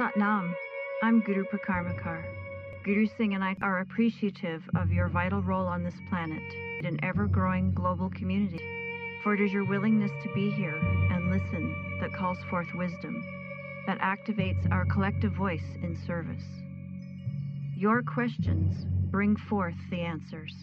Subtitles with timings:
[0.00, 0.54] Satnam.
[1.02, 2.24] I'm Guru Prakarmakar.
[2.84, 6.42] Guru Singh and I are appreciative of your vital role on this planet,
[6.86, 8.64] an ever growing global community.
[9.22, 10.78] For it is your willingness to be here
[11.10, 13.22] and listen that calls forth wisdom,
[13.86, 16.46] that activates our collective voice in service.
[17.76, 20.54] Your questions bring forth the answers.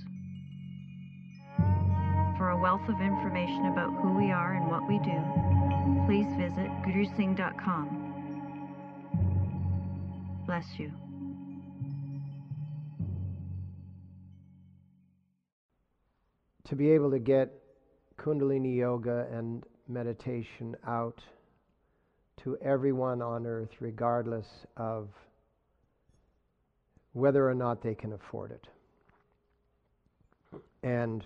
[2.40, 5.22] For a wealth of information about who we are and what we do,
[6.08, 8.07] please visit gurusingh.com.
[10.48, 10.94] Bless you.
[16.70, 17.52] To be able to get
[18.18, 21.22] Kundalini Yoga and meditation out
[22.44, 24.48] to everyone on earth, regardless
[24.78, 25.10] of
[27.12, 28.68] whether or not they can afford it.
[30.82, 31.26] And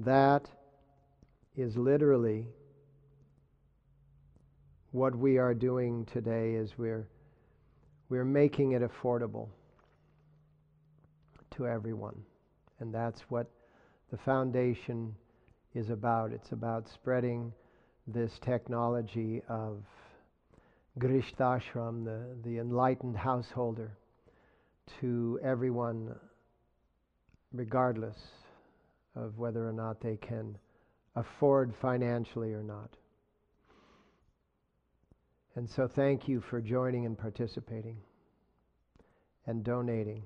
[0.00, 0.48] that
[1.56, 2.48] is literally
[4.90, 7.06] what we are doing today is we're
[8.12, 9.48] we're making it affordable
[11.56, 12.20] to everyone.
[12.78, 13.48] And that's what
[14.10, 15.14] the foundation
[15.74, 16.30] is about.
[16.30, 17.54] It's about spreading
[18.06, 19.82] this technology of
[20.98, 23.96] Grihastashram, the, the enlightened householder,
[25.00, 26.14] to everyone,
[27.54, 28.18] regardless
[29.16, 30.58] of whether or not they can
[31.16, 32.90] afford financially or not.
[35.54, 37.98] And so, thank you for joining and participating
[39.46, 40.22] and donating.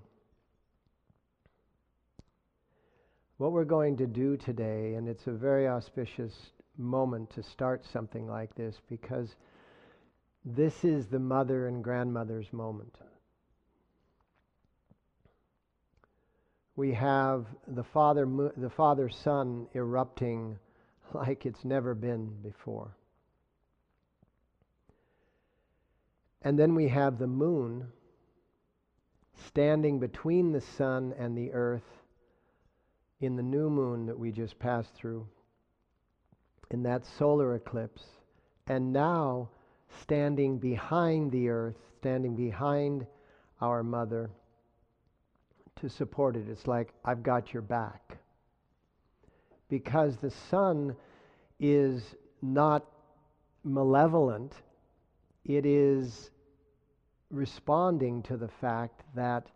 [3.39, 6.33] What we're going to do today, and it's a very auspicious
[6.79, 9.35] moment to start something like this because
[10.45, 12.95] this is the mother and grandmother's moment.
[16.77, 20.59] We have the father, the father sun erupting
[21.13, 22.97] like it's never been before.
[26.47, 27.89] And then we have the moon
[29.49, 32.05] standing between the sun and the earth
[33.21, 35.27] in the new moon that we just passed through,
[36.71, 38.05] in that solar eclipse,
[38.69, 39.49] and now
[40.03, 43.09] standing behind the earth, standing behind
[43.61, 44.31] our mother
[45.81, 46.49] to support it.
[46.49, 48.19] It's like, I've got your back.
[49.69, 50.95] Because the sun
[51.59, 52.87] is not
[53.65, 54.53] malevolent,
[55.45, 56.31] it is
[57.31, 59.47] responding to the fact that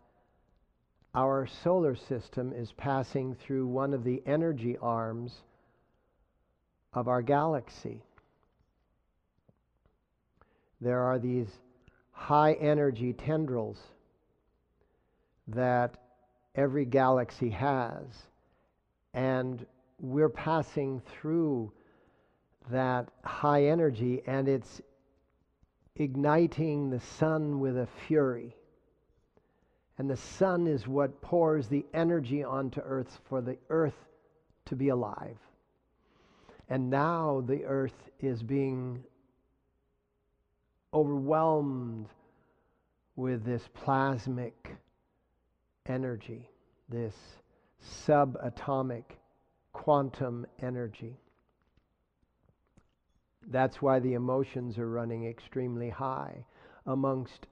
[1.13, 5.41] our solar system is passing through one of the energy arms
[6.93, 8.01] of our galaxy.
[10.79, 11.47] There are these
[12.11, 13.77] high energy tendrils
[15.47, 15.95] that
[16.55, 18.05] every galaxy has,
[19.13, 19.65] and
[19.99, 21.71] we're passing through
[22.69, 24.81] that high energy, and it's
[25.95, 28.55] igniting the sun with a fury.
[29.97, 34.07] And the sun is what pours the energy onto earth for the earth
[34.65, 35.37] to be alive.
[36.69, 39.03] And now the earth is being
[40.93, 42.07] overwhelmed
[43.15, 44.53] with this plasmic
[45.85, 46.49] energy,
[46.89, 47.13] this
[47.83, 49.03] subatomic
[49.73, 51.20] quantum energy.
[53.47, 56.45] That's why the emotions are running extremely high
[56.85, 57.47] amongst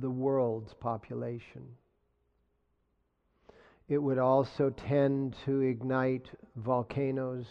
[0.00, 1.66] the world's population.
[3.88, 7.46] It would also tend to ignite volcanoes,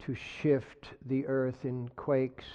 [0.00, 2.46] to shift the earth in quakes,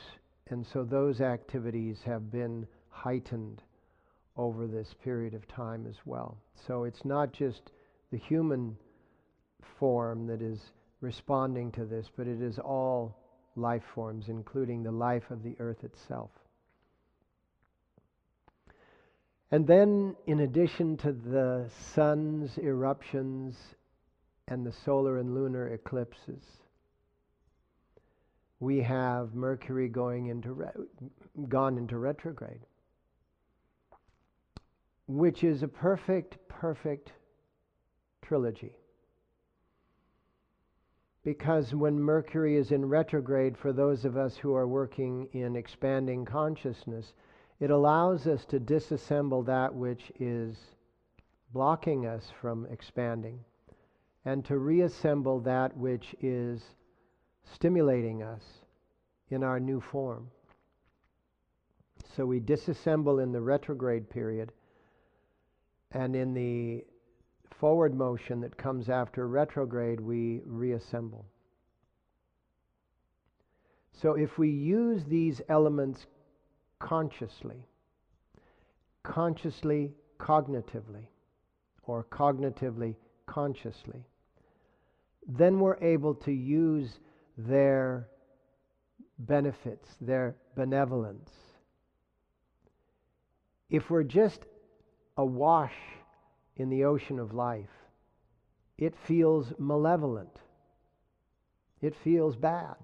[0.48, 3.62] and so those activities have been heightened
[4.38, 6.38] over this period of time as well.
[6.68, 7.72] So it's not just
[8.12, 8.78] the human
[9.80, 10.72] form that is
[11.04, 13.18] responding to this, but it is all
[13.58, 16.32] life forms, including the life of the earth itself.
[19.52, 23.56] And then, in addition to the sun's eruptions
[24.48, 26.44] and the solar and lunar eclipses,
[28.60, 32.62] we have Mercury going into re- gone into retrograde,
[35.08, 37.12] which is a perfect, perfect
[38.22, 38.74] trilogy.
[41.24, 46.26] Because when Mercury is in retrograde, for those of us who are working in expanding
[46.26, 47.14] consciousness,
[47.60, 50.58] it allows us to disassemble that which is
[51.54, 53.40] blocking us from expanding
[54.26, 56.62] and to reassemble that which is
[57.54, 58.42] stimulating us
[59.30, 60.30] in our new form.
[62.16, 64.52] So we disassemble in the retrograde period,
[65.92, 66.86] and in the
[67.60, 71.26] forward motion that comes after retrograde, we reassemble.
[74.02, 76.06] So if we use these elements
[76.80, 77.66] consciously,
[79.04, 81.08] consciously, cognitively,
[81.84, 82.96] or cognitively,
[83.26, 84.04] consciously,
[85.28, 87.00] then we're able to use
[87.38, 88.08] their
[89.20, 91.30] benefits, their benevolence.
[93.70, 94.42] If we're just
[95.18, 95.74] awash
[96.58, 97.70] in the ocean of life,
[98.78, 100.40] it feels malevolent.
[101.82, 102.76] It feels bad.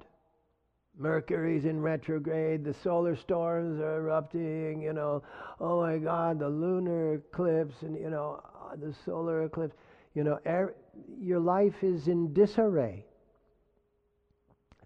[0.98, 5.24] Mercury's in retrograde, the solar storms are erupting, you know,
[5.62, 8.42] oh my God, the lunar eclipse, and, you know,
[8.76, 9.76] the solar eclipse.
[10.14, 10.76] You know, er,
[11.22, 13.06] your life is in disarray.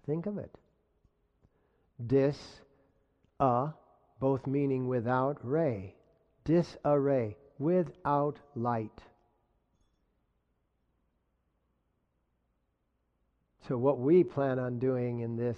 [0.06, 0.54] Think of it.
[2.06, 2.60] Dis,
[3.40, 3.70] a,
[4.20, 5.96] both meaning without ray.
[6.44, 9.00] Disarray, without light.
[13.68, 15.56] So, what we plan on doing in this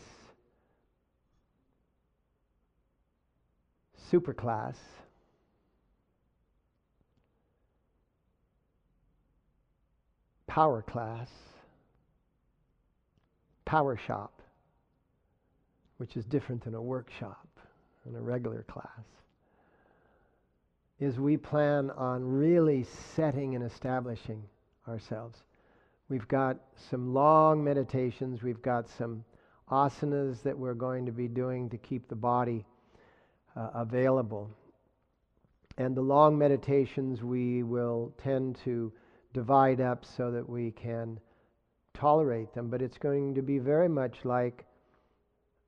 [4.13, 4.77] superclass
[10.57, 11.29] power class,
[13.67, 14.41] power shop,
[15.99, 17.47] which is different than a workshop
[18.07, 19.05] and a regular class,
[20.99, 24.43] is we plan on really setting and establishing
[24.89, 25.39] ourselves.
[26.09, 26.59] We've got
[26.91, 29.25] some long meditations, we've got some
[29.71, 32.65] asanas that we're going to be doing to keep the body
[33.57, 34.51] uh, available.
[35.79, 38.93] And the long meditations we will tend to
[39.35, 41.21] divide up so that we can
[41.93, 42.71] tolerate them.
[42.71, 44.65] But it's going to be very much like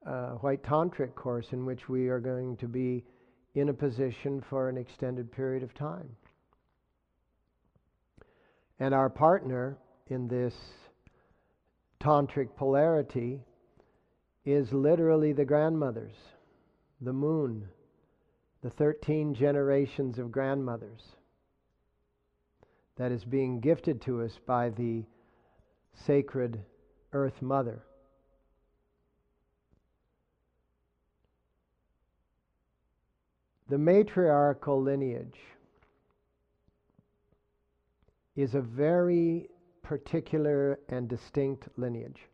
[0.06, 3.04] a White Tantric course in which we are going to be
[3.54, 6.08] in a position for an extended period of time.
[8.78, 9.78] And our partner
[10.08, 10.54] in this
[12.00, 13.40] tantric polarity
[14.44, 16.14] is literally the grandmothers,
[17.00, 17.68] the moon,
[18.62, 21.02] the 13 generations of grandmothers
[22.96, 25.04] that is being gifted to us by the
[26.06, 26.60] sacred
[27.12, 27.82] Earth Mother.
[33.68, 35.38] The matriarchal lineage
[38.34, 39.50] is a very
[39.82, 42.28] particular and distinct lineage.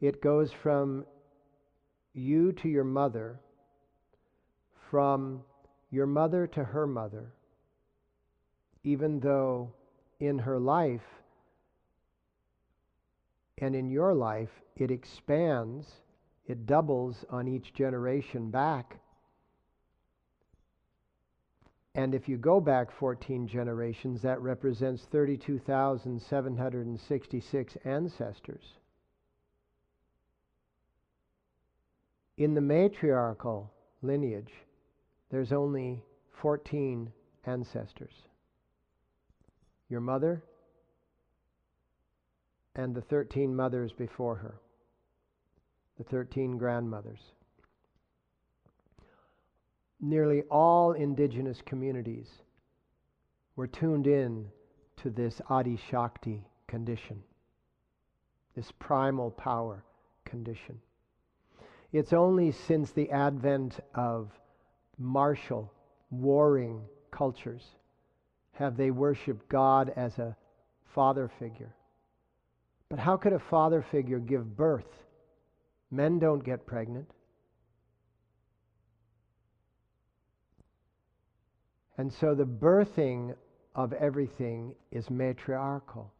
[0.00, 1.06] It goes from
[2.14, 3.38] you to your mother,
[4.90, 5.42] from
[5.90, 7.32] your mother to her mother,
[8.82, 9.72] even though
[10.18, 11.22] in her life
[13.58, 15.86] and in your life it expands,
[16.46, 19.00] it doubles on each generation back.
[21.98, 28.62] And if you go back 14 generations, that represents 32,766 ancestors.
[32.36, 34.52] In the matriarchal lineage,
[35.32, 36.04] there's only
[36.40, 37.12] 14
[37.46, 38.14] ancestors
[39.88, 40.44] your mother,
[42.76, 44.60] and the 13 mothers before her,
[45.96, 47.32] the 13 grandmothers.
[50.00, 52.28] Nearly all indigenous communities
[53.56, 54.46] were tuned in
[54.98, 57.22] to this Adi Shakti condition,
[58.54, 59.84] this primal power
[60.24, 60.80] condition.
[61.92, 64.30] It's only since the advent of
[64.98, 65.72] martial,
[66.10, 67.64] warring cultures
[68.52, 70.36] have they worshiped God as a
[70.94, 71.74] father figure.
[72.88, 75.04] But how could a father figure give birth?
[75.90, 77.10] Men don't get pregnant.
[81.98, 83.34] And so the birthing
[83.74, 86.12] of everything is matriarchal.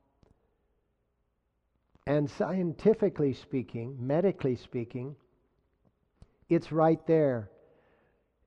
[2.06, 5.16] And scientifically speaking, medically speaking,
[6.48, 7.50] it's right there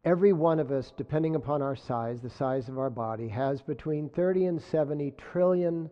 [0.03, 4.09] Every one of us, depending upon our size, the size of our body, has between
[4.09, 5.91] 30 and 70 trillion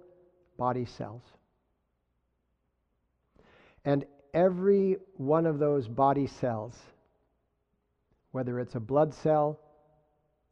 [0.58, 1.22] body cells.
[3.86, 6.76] And every one of those body cells,
[8.32, 9.60] whether it's a blood cell,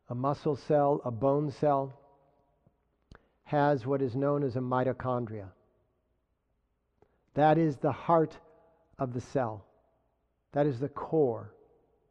[0.09, 1.93] a muscle cell, a bone cell,
[3.43, 5.47] has what is known as a mitochondria.
[7.33, 8.35] That is the heart
[8.99, 9.65] of the cell.
[10.53, 11.53] That is the core,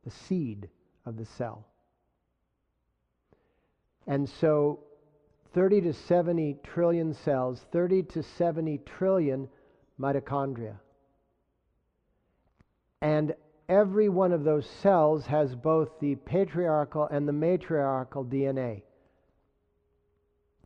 [0.05, 0.69] the seed
[1.05, 1.67] of the cell.
[4.07, 4.81] And so
[5.55, 9.49] 30 to 70 trillion cells, 30 to 70 trillion
[9.99, 10.77] mitochondria.
[13.01, 13.35] And
[13.69, 18.83] every one of those cells has both the patriarchal and the matriarchal DNA,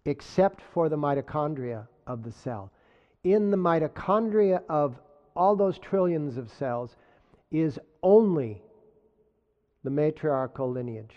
[0.05, 2.73] except for the mitochondria of the cell.
[3.25, 4.99] In the mitochondria of
[5.37, 6.97] all those trillions of cells
[7.51, 8.63] is only
[9.85, 11.15] the matriarchal lineage,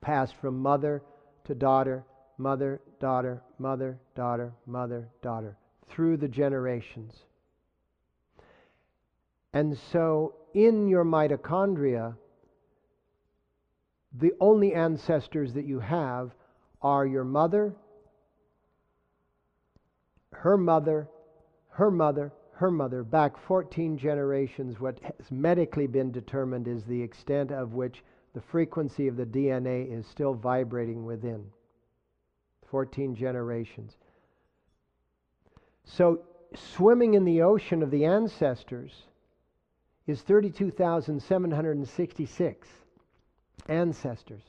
[0.00, 1.02] passed from mother
[1.44, 2.04] to daughter,
[2.38, 5.56] mother, daughter, mother, daughter, mother, daughter,
[5.88, 7.24] through the generations.
[9.56, 12.14] And so in your mitochondria,
[14.12, 16.34] the only ancestors that you have
[16.82, 17.74] are your mother,
[20.30, 21.08] her mother,
[21.70, 27.50] her mother, her mother, back 14 generations, what has medically been determined is the extent
[27.50, 31.46] of which the frequency of the DNA is still vibrating within.
[32.70, 33.96] 14 generations.
[35.84, 36.20] So,
[36.54, 39.06] swimming in the ocean of the ancestors
[40.06, 42.68] is 32,766
[43.68, 44.42] ancestors.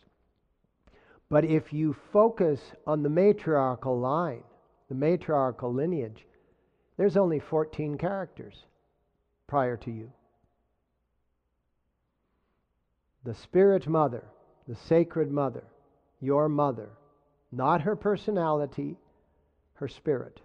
[1.30, 4.44] But if you focus on the matriarchal line,
[4.88, 6.26] the matriarchal lineage,
[6.96, 8.64] there's only 14 characters
[9.48, 10.12] prior to you.
[13.24, 14.24] The Spirit Mother,
[14.68, 15.64] the Sacred Mother,
[16.22, 16.90] your mother,
[17.52, 18.96] not her personality,
[19.74, 20.40] her spirit.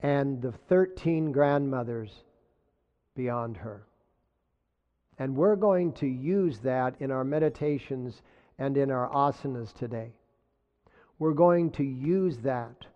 [0.00, 2.22] And the 13 grandmothers
[3.18, 3.84] beyond her.
[5.18, 8.22] And we're going to use that in our meditations
[8.58, 10.12] and in our asanas today.
[11.18, 12.86] We're going to use that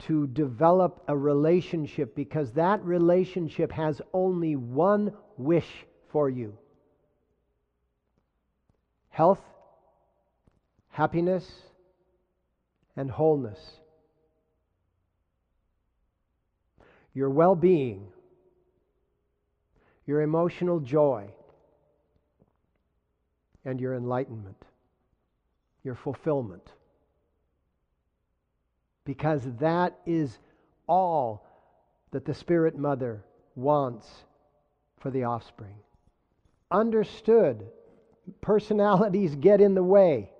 [0.00, 6.56] to develop a relationship because that relationship has only one wish for you
[9.08, 9.40] health,
[10.88, 11.50] happiness,
[12.96, 13.58] and wholeness.
[17.12, 18.06] Your well being,
[20.10, 21.30] your emotional joy,
[23.64, 24.64] and your enlightenment,
[25.84, 26.72] your fulfillment
[29.10, 30.38] because that is
[30.86, 31.44] all
[32.12, 33.24] that the Spirit Mother
[33.56, 34.06] wants
[35.00, 35.74] for the offspring.
[36.70, 37.66] Understood,
[38.40, 40.30] personalities get in the way.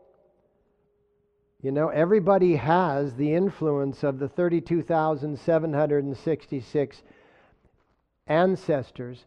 [1.63, 7.03] You know, everybody has the influence of the 32,766
[8.29, 9.25] ancestors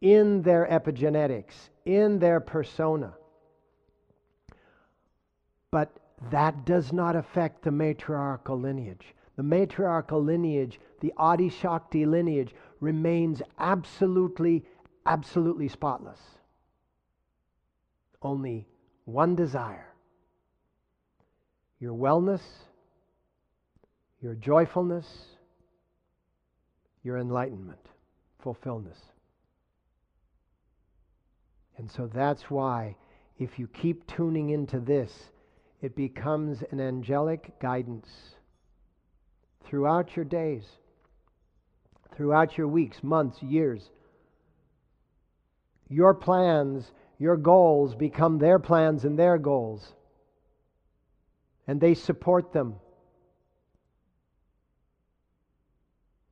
[0.00, 3.14] in their epigenetics, in their persona.
[5.70, 5.90] But
[6.30, 9.14] that does not affect the matriarchal lineage.
[9.36, 14.64] The matriarchal lineage, the Adi Shakti lineage, remains absolutely,
[15.04, 16.20] absolutely spotless.
[18.22, 18.66] Only
[19.04, 19.92] one desire
[21.78, 22.40] your wellness,
[24.22, 25.06] your joyfulness,
[27.02, 27.86] your enlightenment,
[28.38, 28.96] fulfillment.
[31.78, 32.96] And so that's why,
[33.38, 35.12] if you keep tuning into this,
[35.82, 38.08] it becomes an angelic guidance
[39.64, 40.64] throughout your days,
[42.14, 43.90] throughout your weeks, months, years.
[45.88, 49.92] Your plans, your goals become their plans and their goals,
[51.66, 52.76] and they support them.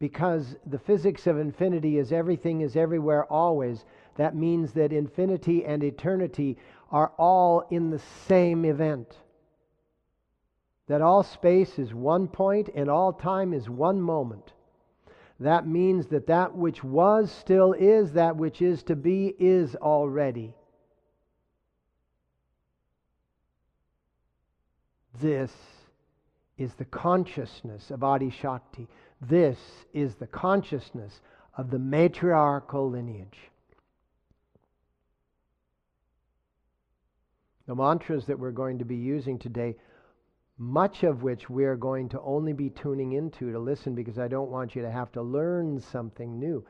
[0.05, 3.87] Because the physics of infinity is everything is everywhere always.
[4.17, 6.59] That means that infinity and eternity
[6.93, 9.17] are all in the same event
[10.89, 14.53] that all space is one point and all time is one moment.
[15.41, 20.55] That means that that which was still is, that which is to be is already.
[25.19, 25.51] This
[26.59, 28.87] is the consciousness of Adi Shakti.
[29.29, 29.59] This
[29.93, 31.21] is the consciousness
[31.57, 33.39] of the matriarchal lineage.
[37.67, 39.77] The mantras that we're going to be using today
[40.59, 44.51] much of which we're going to only be tuning into to listen because I don't
[44.51, 46.65] want you to have to learn something new.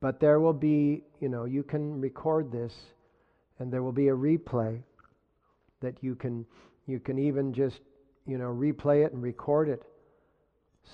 [0.00, 2.72] But there will be, you know, you can record this
[3.58, 4.80] and there will be a replay
[5.80, 6.46] that you can
[6.86, 7.80] you can even just,
[8.26, 9.82] you know, replay it and record it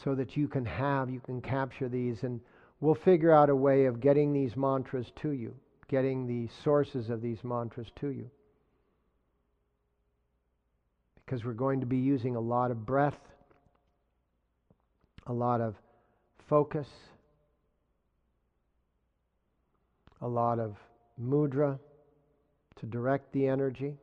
[0.04, 2.40] so that you can have, you can capture these and
[2.80, 5.54] we'll figure out a way of getting these mantras to you,
[5.88, 8.30] getting the sources of these mantras to you
[11.32, 13.18] because we're going to be using a lot of breath,
[15.26, 15.74] a lot of
[16.46, 16.86] focus,
[20.20, 20.76] a lot of
[21.18, 21.78] mudra
[22.78, 23.96] to direct the energy.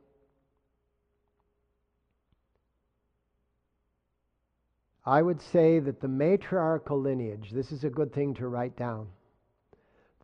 [5.10, 9.08] I would say that the matriarchal lineage, this is a good thing to write down.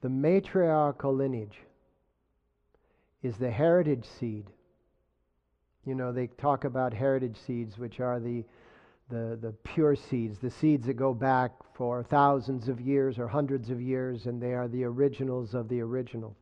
[0.00, 1.58] The matriarchal lineage
[3.22, 4.46] is the heritage seed
[5.86, 8.44] you know, they talk about heritage seeds, which are the,
[9.08, 13.70] the, the pure seeds, the seeds that go back for thousands of years or hundreds
[13.70, 16.36] of years, and they are the originals of the original.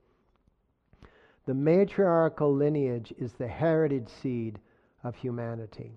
[1.46, 4.58] The matriarchal lineage is the heritage seed
[5.04, 5.92] of humanity.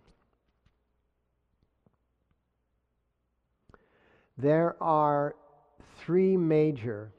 [4.38, 5.36] There are
[5.98, 7.12] three major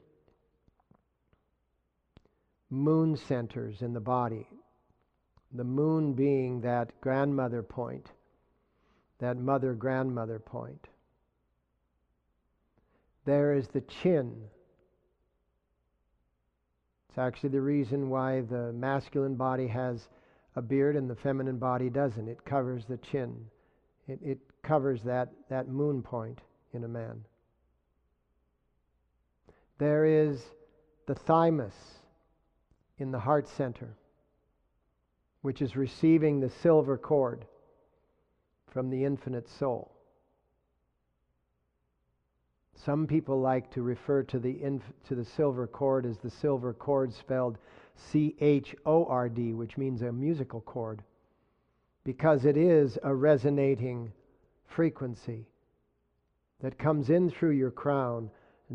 [2.69, 4.47] moon centers in the body.
[5.51, 8.07] The moon being that grandmother point,
[9.19, 10.87] that mother grandmother point.
[13.25, 14.43] There is the chin,
[17.09, 20.07] it's actually the reason why the masculine body has
[20.55, 22.27] a beard and the feminine body doesn't.
[22.27, 23.45] It covers the chin,
[24.07, 26.39] it, it covers that, that moon point
[26.73, 27.25] in a man.
[29.77, 30.41] There is
[31.05, 31.73] the thymus
[32.97, 33.95] in the heart center,
[35.41, 37.45] which is receiving the silver cord
[38.67, 39.91] from the infinite soul.
[42.75, 46.73] Some people like to refer to the, inf- to the silver cord as the silver
[46.73, 47.57] chord spelled
[47.95, 51.03] C H O R D, which means a musical chord,
[52.03, 54.11] because it is a resonating
[54.65, 55.45] frequency
[56.61, 58.29] that comes in through your crown,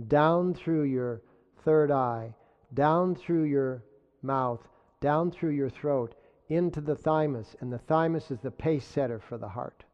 [0.08, 1.22] down through your
[1.64, 2.34] third eye,
[2.72, 3.84] down through your
[4.22, 4.60] mouth,
[5.00, 6.14] down through your throat,
[6.48, 9.84] into the thymus, and the thymus is the pace setter for the heart.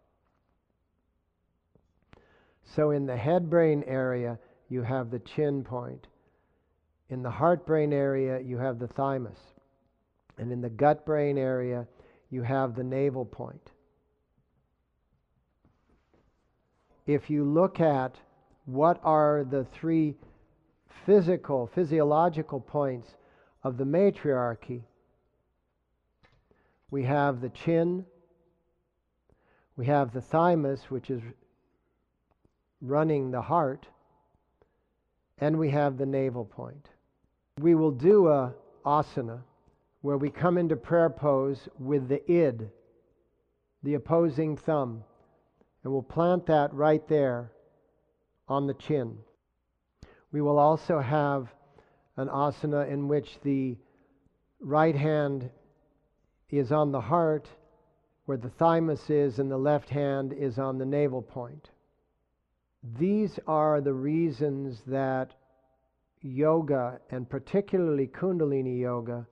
[2.75, 6.07] So in the head brain area, you have the chin point.
[7.09, 9.39] In the heart brain area, you have the thymus.
[10.39, 11.87] And in the gut brain area,
[12.31, 13.71] you have the navel point.
[17.11, 18.15] If you look at
[18.67, 20.15] what are the three
[21.05, 23.17] physical, physiological points
[23.65, 24.85] of the matriarchy,
[26.89, 28.07] we have the chin,
[29.77, 31.21] we have the thymus, which is
[32.81, 33.89] running the heart,
[35.39, 36.91] and we have the navel point.
[37.59, 38.55] We will do a
[38.87, 39.41] asana
[40.03, 42.71] where we come into prayer pose with the id,
[43.83, 45.03] the opposing thumb,
[45.83, 47.53] and we'll plant that right there
[48.49, 49.19] on the chin.
[50.33, 51.49] We will also have
[52.17, 53.77] an asana in which the
[54.61, 55.51] right hand
[56.51, 57.49] is on the heart,
[58.27, 61.71] where the thymus is, and the left hand is on the navel point.
[62.99, 65.35] These are the reasons that
[66.21, 69.27] yoga, and particularly Kundalini yoga,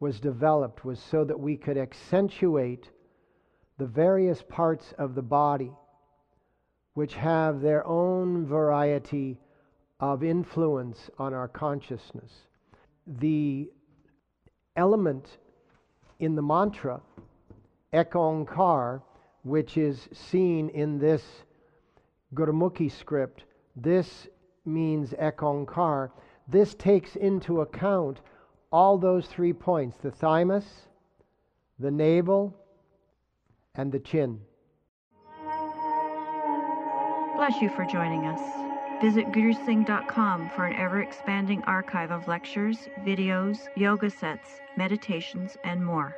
[0.00, 2.90] was developed, was so that we could accentuate
[3.78, 5.72] the various parts of the body
[6.94, 9.38] which have their own variety
[10.00, 12.32] of influence on our consciousness.
[13.06, 13.70] The
[14.76, 15.38] element
[16.18, 17.00] in the mantra,
[17.92, 19.02] Ek Onkar,
[19.42, 21.22] which is seen in this
[22.34, 23.44] Gurmukhi script,
[23.76, 24.26] this
[24.64, 26.10] means Ek Onkar.
[26.48, 28.20] This takes into account
[28.72, 30.64] all those three points the thymus,
[31.78, 32.54] the navel,
[33.76, 34.40] and the chin.
[37.36, 38.40] Bless you for joining us.
[39.00, 46.16] Visit gurusingh.com for an ever expanding archive of lectures, videos, yoga sets, meditations, and more.